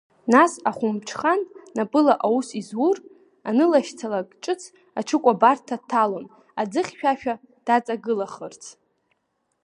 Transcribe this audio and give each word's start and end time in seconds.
Нас 0.33 0.53
ахәымҽхан, 0.69 1.41
напыла 1.75 2.13
аус 2.25 2.49
изур, 2.59 2.97
анылашьцалак 3.47 4.27
ҿыц 4.43 4.61
аҽыкәабарҭа 4.99 5.75
дҭалон, 5.81 6.25
аӡы 6.61 6.81
хьшәашәа 6.87 7.35
даҵагылахырц. 7.65 8.63